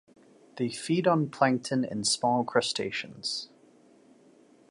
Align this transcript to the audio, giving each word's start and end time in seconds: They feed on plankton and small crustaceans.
They 0.55 0.69
feed 0.69 1.07
on 1.07 1.29
plankton 1.29 1.85
and 1.85 2.07
small 2.07 2.43
crustaceans. 2.43 3.49